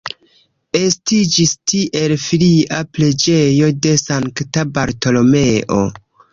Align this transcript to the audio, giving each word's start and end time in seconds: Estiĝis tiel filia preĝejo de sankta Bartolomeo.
Estiĝis 0.79 1.51
tiel 1.73 2.15
filia 2.23 2.81
preĝejo 2.97 3.71
de 3.85 3.95
sankta 4.07 4.67
Bartolomeo. 4.81 5.83